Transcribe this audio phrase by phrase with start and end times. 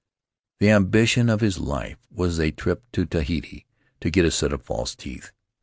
[0.57, 3.67] The ambi tion of his life was a trip to Tahiti
[3.99, 5.31] to get a set of false teeth.